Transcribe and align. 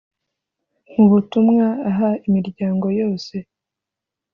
Mu 0.93 1.05
butumwa 1.11 1.67
aha 1.89 2.09
imiryango 2.27 2.85
yose 2.99 3.35